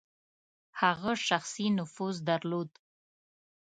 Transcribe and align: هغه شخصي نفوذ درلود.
هغه 0.79 1.11
شخصي 1.27 1.67
نفوذ 1.77 2.15
درلود. 2.29 2.69